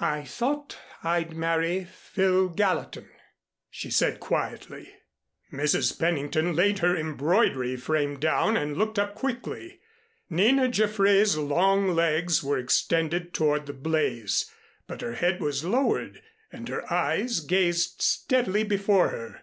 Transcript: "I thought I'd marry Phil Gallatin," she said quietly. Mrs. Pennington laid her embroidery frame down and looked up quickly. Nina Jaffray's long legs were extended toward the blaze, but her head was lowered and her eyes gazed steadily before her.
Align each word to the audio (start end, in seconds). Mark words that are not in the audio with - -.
"I 0.00 0.24
thought 0.24 0.76
I'd 1.04 1.36
marry 1.36 1.84
Phil 1.84 2.48
Gallatin," 2.48 3.08
she 3.70 3.92
said 3.92 4.18
quietly. 4.18 4.92
Mrs. 5.52 5.96
Pennington 5.96 6.56
laid 6.56 6.80
her 6.80 6.96
embroidery 6.96 7.76
frame 7.76 8.18
down 8.18 8.56
and 8.56 8.76
looked 8.76 8.98
up 8.98 9.14
quickly. 9.14 9.78
Nina 10.28 10.68
Jaffray's 10.68 11.36
long 11.38 11.90
legs 11.94 12.42
were 12.42 12.58
extended 12.58 13.32
toward 13.32 13.66
the 13.66 13.72
blaze, 13.72 14.50
but 14.88 15.00
her 15.00 15.12
head 15.14 15.40
was 15.40 15.64
lowered 15.64 16.22
and 16.50 16.68
her 16.68 16.92
eyes 16.92 17.38
gazed 17.38 18.02
steadily 18.02 18.64
before 18.64 19.10
her. 19.10 19.42